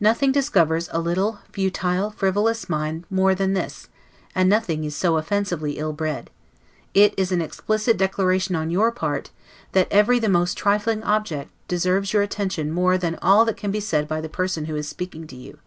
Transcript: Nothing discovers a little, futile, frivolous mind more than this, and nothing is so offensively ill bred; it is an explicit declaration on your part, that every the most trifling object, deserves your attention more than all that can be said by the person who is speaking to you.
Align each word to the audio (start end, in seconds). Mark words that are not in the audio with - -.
Nothing 0.00 0.32
discovers 0.32 0.88
a 0.90 0.98
little, 0.98 1.40
futile, 1.52 2.10
frivolous 2.10 2.66
mind 2.66 3.04
more 3.10 3.34
than 3.34 3.52
this, 3.52 3.90
and 4.34 4.48
nothing 4.48 4.84
is 4.84 4.96
so 4.96 5.18
offensively 5.18 5.72
ill 5.72 5.92
bred; 5.92 6.30
it 6.94 7.12
is 7.18 7.30
an 7.30 7.42
explicit 7.42 7.98
declaration 7.98 8.56
on 8.56 8.70
your 8.70 8.90
part, 8.90 9.28
that 9.72 9.86
every 9.90 10.18
the 10.18 10.30
most 10.30 10.56
trifling 10.56 11.04
object, 11.04 11.50
deserves 11.68 12.14
your 12.14 12.22
attention 12.22 12.72
more 12.72 12.96
than 12.96 13.16
all 13.20 13.44
that 13.44 13.58
can 13.58 13.70
be 13.70 13.80
said 13.80 14.08
by 14.08 14.22
the 14.22 14.30
person 14.30 14.64
who 14.64 14.76
is 14.76 14.88
speaking 14.88 15.26
to 15.26 15.36
you. 15.36 15.58